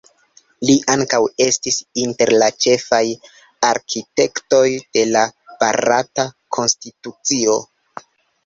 Li 0.67 0.75
ankaŭ 0.93 1.17
estis 1.45 1.75
inter 2.03 2.31
la 2.43 2.47
ĉefaj 2.65 3.03
arkitektoj 3.73 4.65
de 4.97 5.05
la 5.11 5.25
Barata 5.61 6.27
konstitucio. 6.59 7.61